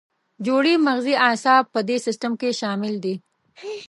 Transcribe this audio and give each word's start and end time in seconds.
جوړې 0.45 0.73
مغزي 0.85 1.15
اعصاب 1.27 1.63
په 1.73 1.79
دې 1.87 1.97
سیستم 2.05 2.31
کې 2.41 2.49
شامل 2.61 2.93
دي. 3.03 3.15